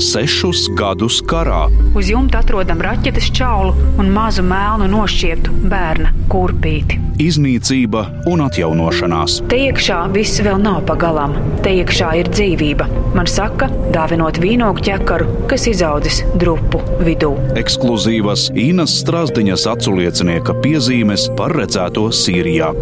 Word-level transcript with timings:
sešus 0.00 0.66
gadus 0.78 1.20
karā. 1.22 1.68
Uz 1.94 2.10
jumta 2.10 2.40
atrodam 2.42 2.80
raķetes 2.82 3.30
čaulu 3.34 3.74
un 4.00 4.10
mazu 4.14 4.42
melnu 4.46 4.88
nošķirtu 4.90 5.54
bērna 5.70 6.12
kurpīti. 6.32 7.00
Iznīcība 7.22 8.02
un 8.26 8.42
atjaunošanās. 8.42 9.36
Te 9.50 9.60
iekšā 9.68 10.00
viss 10.14 10.42
vēl 10.42 10.58
nav 10.62 10.80
pagalām. 10.88 11.36
Te 11.62 11.70
iekšā 11.78 12.10
ir 12.18 12.30
dzīvība. 12.32 12.88
Man 13.14 13.30
saka, 13.30 13.68
dāvinot 13.94 14.40
vīnogu 14.42 14.82
ķekaru, 14.88 15.28
kas 15.50 15.68
izaudzis 15.70 16.24
drupu 16.40 16.82
vidū. 17.06 17.30
Ekskluzīvas 17.60 18.48
Inas 18.58 18.98
Strasdiņas 19.04 19.68
aculiecinieka 19.76 20.58
piezīmes 20.64 21.28
par 21.38 21.54
redzēto 21.54 22.08
Sīrijā. 22.10 22.72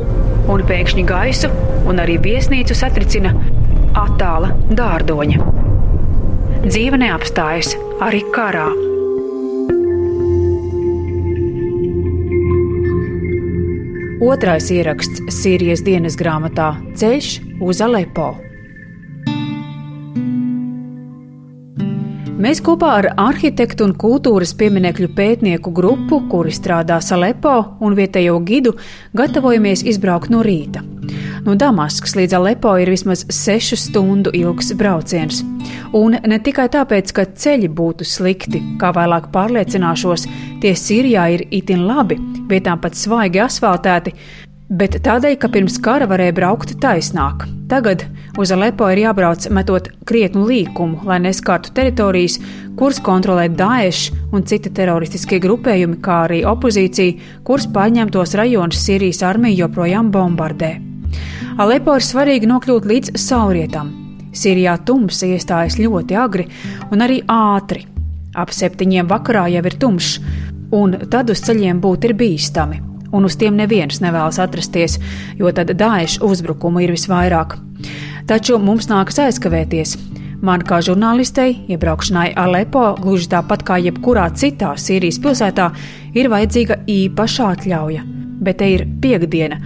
Un 0.52 0.64
pēkšņi 0.68 1.04
gaisu 1.08 1.52
un 1.88 2.00
arī 2.02 2.16
viesnīcu 2.24 2.76
satricina 2.76 3.36
attāla 3.98 4.54
dārdoņa. 4.72 5.61
Dzīve 6.62 6.94
neapstājas 6.94 7.72
arī 7.98 8.20
karā. 8.30 8.68
Otrais 14.22 14.68
ieraksts 14.70 15.24
Sīrijas 15.34 15.82
dienas 15.82 16.14
grāmatā 16.14 16.68
Ceļš 16.94 17.32
uz 17.66 17.82
Alepo. 17.82 18.28
Mēs 22.38 22.62
kopā 22.62 22.94
ar 23.00 23.10
arhitektu 23.18 23.90
un 23.90 23.98
kultūras 23.98 24.54
pieminekļu 24.54 25.10
pētnieku 25.18 25.74
grupu, 25.74 26.22
kuri 26.30 26.54
strādā 26.54 27.02
Alepo 27.18 27.58
un 27.82 27.98
vietējo 27.98 28.38
gidu, 28.46 28.76
gatavojamies 29.18 29.82
izbraukt 29.82 30.30
no 30.30 30.46
rīta. 30.46 30.86
No 31.42 31.56
Damaskas 31.58 32.14
līdz 32.14 32.36
Alepo 32.38 32.76
ir 32.78 32.90
vismaz 32.92 33.24
sešu 33.34 33.74
stundu 33.80 34.30
ilgs 34.36 34.70
brauciens. 34.78 35.40
Un 35.92 36.14
ne 36.14 36.38
tikai 36.38 36.68
tāpēc, 36.70 37.10
ka 37.16 37.24
ceļi 37.26 37.66
būtu 37.66 38.06
slikti, 38.06 38.60
kā 38.78 38.92
vēlāk 38.94 39.26
pārliecināšos, 39.34 40.28
tie 40.62 40.72
Sīrijā 40.78 41.24
ir 41.34 41.42
itin 41.50 41.82
labi, 41.88 42.20
vietām 42.50 42.78
pat 42.80 42.94
svaigi 42.94 43.42
asfaltēti, 43.42 44.14
bet 44.70 45.00
tādēļ, 45.02 45.34
ka 45.42 45.50
pirms 45.50 45.80
kara 45.82 46.06
varēja 46.06 46.36
braukt 46.38 46.76
taisnāk. 46.80 47.48
Tagad 47.72 48.06
uz 48.38 48.54
Alepo 48.54 48.86
ir 48.92 49.02
jābrauc 49.02 49.48
metot 49.50 49.90
krietnu 50.06 50.46
līkumu, 50.46 51.02
lai 51.08 51.18
neskārtu 51.26 51.74
teritorijas, 51.74 52.38
kuras 52.78 53.02
kontrolē 53.02 53.48
Daesh 53.50 54.14
un 54.30 54.46
citi 54.46 54.70
teroristiskie 54.70 55.42
grupējumi, 55.42 55.98
kā 56.06 56.22
arī 56.28 56.44
opozīcija, 56.46 57.42
kuras 57.42 57.66
paņemtos 57.74 58.38
rajonus 58.38 58.86
Sīrijas 58.86 59.24
armija 59.26 59.64
joprojām 59.64 60.14
bombardē. 60.14 60.91
Alepo 61.62 61.96
ir 61.98 62.06
svarīgi 62.06 62.48
nokļūt 62.50 62.88
līdz 62.88 63.16
saulrietam. 63.20 63.92
Sīrijā 64.32 64.78
tumsa 64.88 65.28
iestājas 65.28 65.76
ļoti 65.80 66.16
agri 66.16 66.46
un 66.90 67.04
arī 67.04 67.20
ātri. 67.28 67.84
Ap 68.32 68.54
septiņiem 68.56 69.10
vakarā 69.10 69.44
jau 69.52 69.64
ir 69.68 69.76
tumšs, 69.76 70.14
un 70.72 70.96
tad 71.12 71.30
uz 71.32 71.42
ceļiem 71.44 71.82
būt 71.84 72.08
ir 72.08 72.16
bīstami. 72.16 72.80
Un 73.12 73.28
uz 73.28 73.36
tiem 73.36 73.58
neviens 73.58 74.00
nevēlas 74.00 74.40
atrasties, 74.40 74.96
jo 75.36 75.52
tad 75.52 75.74
dāiešu 75.76 76.24
uzbrukumu 76.24 76.80
ir 76.80 76.94
visvairāk. 76.96 77.58
Taču 78.30 78.56
mums 78.62 78.88
nākas 78.88 79.20
aizkavēties. 79.26 79.98
Man 80.42 80.64
kā 80.66 80.80
žurnālistei, 80.82 81.52
iebraukšanai 81.70 82.32
Alepo, 82.40 82.96
gluži 82.98 83.28
tāpat 83.30 83.62
kā 83.68 83.76
jebkurā 83.78 84.24
citā 84.34 84.72
Sīrijas 84.80 85.20
pilsētā, 85.22 85.68
ir 86.18 86.30
vajadzīga 86.32 86.80
īpaša 86.90 87.52
atļauja. 87.52 88.02
Bet 88.42 88.58
te 88.58 88.72
ir 88.72 88.82
piekdiena, 89.04 89.60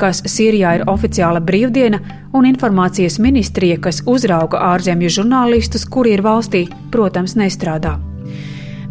kas 0.00 0.22
Sīrijā 0.26 0.76
ir 0.78 0.86
oficiāla 0.90 1.42
brīvdiena, 1.44 2.00
un 2.32 2.46
informācijas 2.48 3.18
ministrija, 3.22 3.78
kas 3.82 4.02
uzrauga 4.06 4.62
ārzemju 4.72 5.10
žurnālistus, 5.18 5.84
kuri 5.88 6.16
ir 6.16 6.24
valstī, 6.24 6.66
protams, 6.94 7.36
nestrādā. 7.38 7.98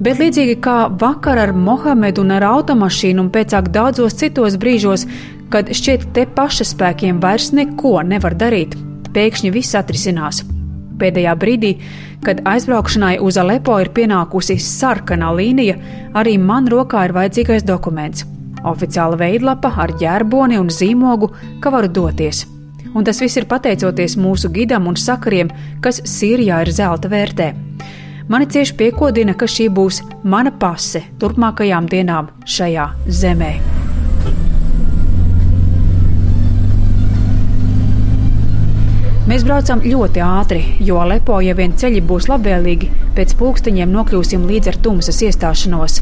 Bet 0.02 0.18
līdzīgi 0.18 0.58
kā 0.66 0.78
vakar 1.02 1.38
ar 1.38 1.52
Mohamedu 1.54 2.24
un 2.24 2.34
ar 2.34 2.46
automašīnu, 2.48 3.22
un 3.22 3.30
pēc 3.34 3.54
tam 3.54 3.70
daudzos 3.70 4.18
citos 4.18 4.58
brīžos, 4.62 5.06
kad 5.54 5.70
šķiet 5.70 6.08
te 6.16 6.26
paša 6.26 6.66
spēkiem 6.72 7.20
vairs 7.22 7.52
neko 7.54 8.00
nevar 8.08 8.34
darīt, 8.34 8.74
pēkšņi 9.14 9.54
viss 9.54 9.78
atrisinās. 9.78 10.42
Pēdējā 11.02 11.38
brīdī, 11.38 11.72
kad 12.26 12.42
aizbraukšanai 12.50 13.16
uz 13.22 13.38
Alepo 13.42 13.78
ir 13.82 13.94
pienākusi 13.94 14.58
sarkanā 14.62 15.32
līnija, 15.38 15.78
arī 16.18 16.38
man 16.42 16.70
rokā 16.70 17.08
ir 17.08 17.18
vajadzīgais 17.18 17.66
dokuments 17.66 18.26
oficiāla 18.68 19.20
veidlapa 19.20 19.74
ar 19.78 19.94
ģerboni 20.00 20.60
un 20.62 20.70
zīmogu, 20.70 21.32
ka 21.62 21.74
varu 21.74 21.90
doties. 21.92 22.46
Un 22.94 23.08
tas 23.08 23.22
viss 23.24 23.40
ir 23.40 23.48
pateicoties 23.48 24.18
mūsu 24.20 24.52
gidam 24.52 24.90
un 24.92 25.00
sakariem, 25.00 25.52
kas 25.84 26.02
Sīrijā 26.04 26.62
ir 26.66 26.74
zelta 26.76 27.12
vērtē. 27.12 27.52
Mani 28.32 28.48
cieši 28.48 28.76
piekodina, 28.80 29.36
ka 29.36 29.48
šī 29.50 29.70
būs 29.76 30.02
mana 30.24 30.52
pase 30.52 31.04
turpmākajām 31.20 31.90
dienām 31.92 32.32
šajā 32.46 32.92
zemē. 33.22 33.81
Mēs 39.32 39.46
braucam 39.48 39.80
ļoti 39.80 40.20
ātri, 40.20 40.60
jo 40.84 40.98
Alepo, 41.00 41.38
ja 41.40 41.54
vien 41.56 41.72
ceļi 41.80 42.02
būs 42.04 42.26
labvēlīgi, 42.28 42.90
pēc 43.16 43.32
pulksteņiem 43.40 43.94
nokļūsim 43.96 44.42
līdz 44.50 44.72
ar 44.74 44.78
tumsas 44.84 45.22
iestāšanos. 45.24 45.94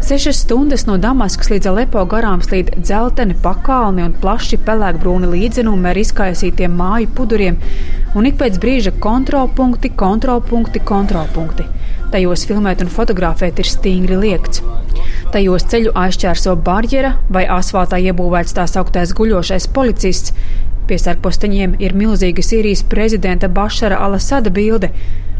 Sešas 0.00 0.38
stundas 0.46 0.86
no 0.88 0.96
Damaskas 0.96 1.50
līdz 1.52 1.68
Alepo 1.68 2.06
garām 2.08 2.40
slīd 2.40 2.70
dzelteni 2.78 3.36
pakalni 3.44 4.06
un 4.06 4.14
plaši 4.22 4.56
pelēkbrūni 4.64 5.28
līdzenumi 5.34 5.90
ar 5.90 6.00
izkaisītiem 6.00 6.80
māju 6.80 7.10
puduriem, 7.18 7.58
un 8.16 8.30
ik 8.30 8.40
pēc 8.40 8.56
brīža 8.62 8.94
kontrolpunkti, 9.04 9.92
kontrolpunkti, 10.00 10.80
kontrolpunkti. 10.92 11.68
Tajos 12.14 12.46
filmēt 12.48 12.80
un 12.80 12.88
fotografēt 12.94 13.60
ir 13.60 13.68
stingri 13.68 14.16
liekts. 14.16 14.64
Tajos 15.30 15.68
ceļu 15.70 15.92
aizķērso 16.06 16.56
barjera 16.64 17.12
vai 17.28 17.44
asfaltā 17.58 18.00
iebūvēts 18.00 18.56
tā 18.56 18.64
sauktais 18.66 19.12
guļošais 19.20 19.68
policists. 19.76 20.32
Pie 20.90 20.96
sarkposteņiem 20.98 21.76
ir 21.78 21.92
milzīga 21.94 22.42
Sīrijas 22.42 22.80
prezidenta 22.90 23.46
Bašara 23.46 24.00
Alasada 24.02 24.50
bilde. 24.50 24.88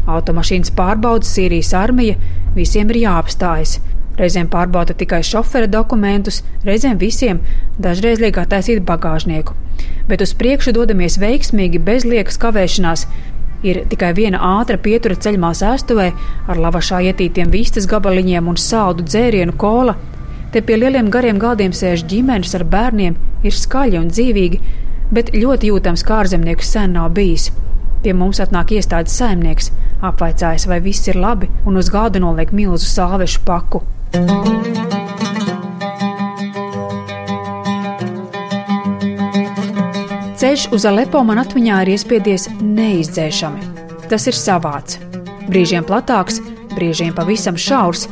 Automašīnas 0.07 0.71
pārbaudas 0.77 1.33
Sīrijas 1.35 1.73
armija, 1.75 2.13
visiem 2.55 2.87
ir 2.93 3.01
jāapstājas. 3.01 3.73
Reizēm 4.15 4.47
pārbauda 4.53 4.95
tikai 4.95 5.19
šofera 5.27 5.67
dokumentus, 5.67 6.37
reizēm 6.63 6.95
visiem, 7.01 7.41
dažreiz 7.83 8.21
liek 8.23 8.39
attaisīt 8.39 8.79
bagāžnieku. 8.87 9.57
Bet 10.07 10.23
uz 10.23 10.31
priekšu 10.39 10.71
dodamies 10.77 11.17
veiksmīgi, 11.19 11.81
bez 11.83 12.05
liekas 12.07 12.39
kavēšanās. 12.39 13.03
Ir 13.67 13.81
tikai 13.91 14.13
viena 14.15 14.39
ātra 14.53 14.79
pietura 14.79 15.17
ceļmā 15.19 15.49
sēstuvē 15.59 16.05
ar 16.47 16.61
lavašā 16.63 17.01
ietītiem 17.09 17.51
vistas 17.51 17.89
gabaliņiem 17.91 18.47
un 18.47 18.55
saldu 18.55 19.03
dzērienu 19.03 19.57
kola. 19.59 19.97
Te 20.55 20.63
pie 20.63 20.79
lieliem 20.79 21.11
gariem 21.11 21.43
galdiem 21.43 21.75
sēž 21.75 22.05
ģimenes 22.07 22.55
ar 22.55 22.63
bērniem, 22.71 23.19
ir 23.43 23.59
skaļi 23.59 23.99
un 23.99 24.09
dzīvīgi, 24.15 24.61
bet 25.11 25.33
ļoti 25.35 25.71
jūtams, 25.71 26.03
kā 26.07 26.21
ārzemnieks 26.23 26.71
sen 26.73 26.95
nav 26.97 27.11
bijis. 27.15 27.51
Pie 28.01 28.15
mums 28.17 28.39
atnāk 28.41 28.73
iestādes 28.73 29.13
saimnieks, 29.19 29.69
apvaicājas, 30.01 30.65
vai 30.67 30.79
viss 30.81 31.07
ir 31.11 31.19
labi, 31.21 31.51
un 31.69 31.77
uz 31.77 31.91
galda 31.93 32.21
noliek 32.23 32.53
milzu 32.55 32.89
sāvešu 32.89 33.43
paku. 33.45 33.83
Ceļš 40.41 40.71
uz 40.73 40.87
Alepo 40.89 41.21
man 41.21 41.37
atmiņā 41.37 41.83
ir 41.83 41.93
iespiedies 41.93 42.47
neizdzēšami. 42.57 43.67
Tas 44.09 44.25
ir 44.25 44.33
savāds. 44.33 44.97
Brīžiem 45.45 45.85
platāks, 45.85 46.41
brīžiem 46.73 47.13
pavisam 47.13 47.59
šaurs. 47.59 48.07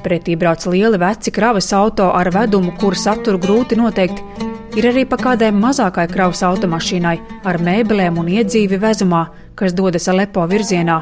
Pretī 0.00 0.38
brauc 0.40 0.64
lieli 0.72 0.96
veci 1.02 1.34
kravas 1.34 1.68
auto 1.76 2.08
ar 2.16 2.30
vedumu, 2.32 2.72
kuru 2.80 2.96
saturu 2.96 3.42
grūti 3.42 3.76
noteikt. 3.76 4.45
Ir 4.76 4.90
arī 4.90 5.06
pa 5.08 5.16
kādai 5.16 5.48
mazākai 5.56 6.04
kravas 6.10 6.42
automašīnai 6.44 7.14
ar 7.48 7.56
mēbelēm 7.64 8.18
un 8.20 8.26
iedzīvi 8.28 8.76
vezumā, 8.82 9.22
kas 9.56 9.72
dodas 9.72 10.04
Alepo 10.12 10.42
virzienā. 10.50 10.98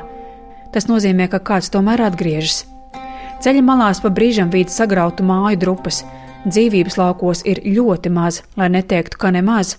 Tas 0.71 0.87
nozīmē, 0.87 1.26
ka 1.32 1.41
kāds 1.43 1.73
tomēr 1.75 2.05
atgriežas. 2.06 2.61
Ceļa 3.43 3.65
malās 3.67 3.99
pa 4.03 4.12
brīžam 4.15 4.53
vīd 4.53 4.71
sagrautu 4.71 5.26
māju 5.26 5.59
drupas. 5.65 6.05
Dzīvības 6.47 6.99
laukos 7.00 7.43
ir 7.50 7.65
ļoti 7.67 8.12
maz, 8.15 8.44
lai 8.55 8.71
neteiktu, 8.71 9.19
ka 9.19 9.32
nemaz. 9.35 9.75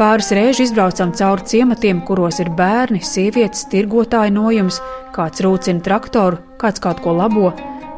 Pāris 0.00 0.32
reizes 0.34 0.66
izbraucam 0.66 1.12
cauri 1.14 1.46
ciematiem, 1.52 2.00
kuros 2.08 2.40
ir 2.42 2.50
bērni, 2.58 2.98
sievietes, 3.04 3.66
tirgotāji 3.70 4.32
nojums, 4.34 4.80
kāds 5.14 5.44
rūcina 5.44 5.84
traktoru, 5.86 6.40
kāds 6.58 6.82
kaut 6.82 7.04
ko 7.04 7.14
labo, 7.14 7.52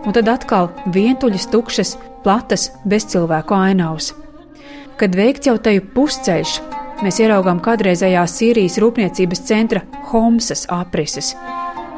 un 0.05 0.13
tad 0.13 0.29
atkal 0.29 0.69
vientuļas, 0.93 1.49
tukšas, 1.55 1.95
platas, 2.27 2.69
bezcilvēku 2.85 3.57
ainavas. 3.57 4.13
Kad 5.01 5.17
veikts 5.17 5.49
jau 5.49 5.57
teju 5.59 5.85
pusceļš, 5.95 6.57
mēs 7.03 7.21
ieraugām 7.23 7.63
kādreizējā 7.65 8.23
Sīrijas 8.29 8.79
rūpniecības 8.83 9.45
centra 9.49 9.83
Homsas 10.13 10.67
aprises. 10.71 11.33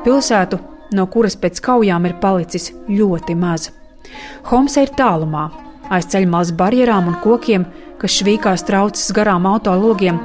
Pilsētu 0.05 0.61
no 0.95 1.07
kuras 1.11 1.37
pēc 1.41 1.61
kaujām 1.65 2.07
ir 2.09 2.17
palicis 2.23 2.71
ļoti 2.89 3.37
maz. 3.39 3.71
Homsa 4.51 4.85
ir 4.85 4.93
tālumā, 4.97 5.49
aiz 5.93 6.07
ceļmalas 6.13 6.53
barjerām 6.59 7.09
un 7.11 7.17
kokiem, 7.23 7.65
kas 8.01 8.19
švīkās 8.21 8.67
traucas 8.69 9.11
garām 9.17 9.49
autologiem. 9.49 10.21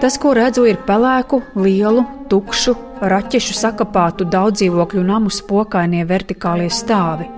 Tas, 0.00 0.16
ko 0.16 0.32
redzu, 0.36 0.64
ir 0.64 0.78
pelēku, 0.86 1.42
lielu, 1.60 2.06
tukšu, 2.32 2.76
raķešu 3.12 3.56
sakapātu 3.58 4.24
daudzdzīvokļu 4.32 5.02
namu 5.04 5.32
spokainie 5.34 6.06
vertikālie 6.08 6.70
stāvi. 6.72 7.28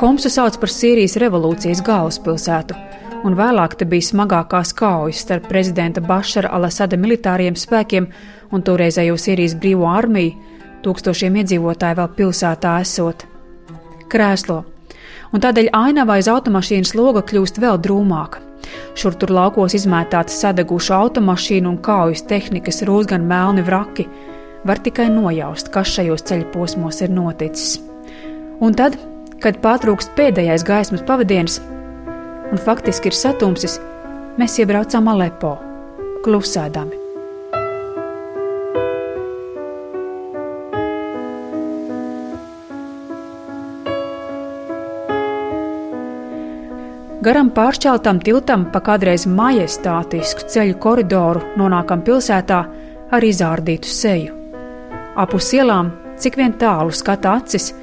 Homsu 0.00 0.32
sauc 0.32 0.56
par 0.58 0.72
Sīrijas 0.72 1.14
revolūcijas 1.22 1.84
galvaspilsētu, 1.86 2.74
un 3.24 3.36
vēlāk 3.36 3.76
te 3.78 3.86
bija 3.88 4.06
smagākās 4.10 4.72
kaujas 4.76 5.22
starp 5.24 5.48
prezidenta 5.50 6.02
Bašara 6.04 6.50
al-Asada 6.56 6.98
militāriem 7.00 7.56
spēkiem 7.58 8.08
un 8.54 8.64
toreizējo 8.66 9.16
Sīrijas 9.20 9.56
brīvo 9.60 9.88
armiju, 9.90 10.36
tūkstošiem 10.84 11.40
iedzīvotāju 11.42 11.98
vēl 12.00 12.12
pilsētā 12.16 12.76
esot. 12.84 13.26
Krēslo, 14.10 14.62
un 15.32 15.44
tādēļ 15.44 15.70
ainava 15.76 16.16
aiz 16.18 16.30
automašīnas 16.32 16.94
loga 16.98 17.22
kļūst 17.26 17.60
vēl 17.62 17.78
drūmāka. 17.84 18.42
Šur 18.98 19.16
tur 19.20 19.32
laukos 19.34 19.74
izmētāta 19.78 20.32
sadeguša 20.32 20.98
automašīna 21.04 21.70
un 21.70 21.78
kaujas 21.84 22.24
tehnikas 22.28 22.82
rūsgan 22.88 23.24
melni 23.28 23.64
vraki. 23.66 24.06
Var 24.68 24.82
tikai 24.84 25.08
nojaust, 25.12 25.70
kas 25.72 25.94
šajos 25.94 26.26
ceļa 26.28 26.50
posmos 26.52 27.00
ir 27.00 27.12
noticis. 27.14 27.78
Un 28.60 28.76
tad, 28.76 28.98
kad 29.40 29.56
pārtrūkst 29.64 30.12
pēdējais 30.18 30.66
gaismas 30.68 31.04
pavadienis, 31.08 31.60
un 32.50 32.58
faktiski 32.58 33.10
ir 33.10 33.16
satumsis, 33.16 33.78
mēs 34.38 34.58
iebraucām 34.62 35.08
Alepo, 35.10 35.56
klusēdami. 36.24 37.00
Garam 47.20 47.50
pāršķeltam 47.52 48.22
tiltam 48.24 48.62
pa 48.72 48.80
kādreiz 48.80 49.26
majestātisku 49.28 50.46
ceļu 50.48 50.78
koridoru 50.80 51.42
nonākam 51.60 52.00
pilsētā 52.06 52.60
ar 53.12 53.26
izārdītu 53.28 53.90
seju. 53.92 54.38
Apus 55.20 55.50
ielām, 55.52 55.90
cik 56.16 56.38
vien 56.40 56.54
tālu 56.56 56.94
skata 56.96 57.34
acis, 57.42 57.74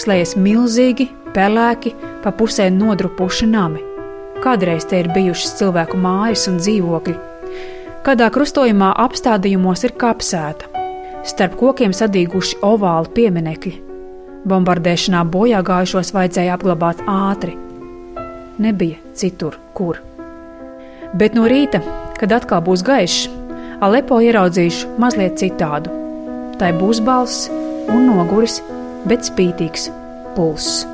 slējas 0.00 0.32
milzīgi, 0.40 1.10
pelēki, 1.36 1.92
pa 2.24 2.32
pusē 2.32 2.70
nodrupuši 2.72 3.50
nami. 3.52 3.85
Kādreiz 4.46 4.86
te 4.86 5.02
ir 5.02 5.10
bijušas 5.10 5.56
cilvēku 5.58 5.98
mājas 5.98 6.46
un 6.50 6.60
dzīvokļi. 6.62 7.16
Kādā 8.06 8.30
krustojumā 8.30 8.92
apstādījumos 9.02 9.82
ir 9.88 9.96
kapsēta, 9.98 10.70
starp 11.26 11.58
kokiem 11.58 11.96
sadīguši 11.96 12.62
ovāli 12.62 13.10
pieminekļi. 13.18 13.76
Bombardēšanā 14.46 15.26
bojā 15.26 15.66
gājušos 15.66 16.14
vajadzēja 16.14 16.54
apglabāt 16.54 17.02
ātri 17.10 17.58
nebija 18.58 18.96
citur, 19.14 19.58
kur. 19.74 20.00
Bet 21.14 21.36
no 21.36 21.46
rīta, 21.48 21.80
kad 22.20 22.32
atkal 22.32 22.64
būs 22.66 22.84
gaišs, 22.86 23.26
Alepo 23.84 24.22
ieraudzīšu 24.24 24.94
mazliet 24.96 25.36
citādu. 25.36 25.92
Tai 26.56 26.70
būs 26.80 27.02
balss 27.04 27.50
un 27.92 28.06
noguris, 28.08 28.62
bet 29.04 29.28
spītīgs 29.28 29.90
pulss. 30.32 30.86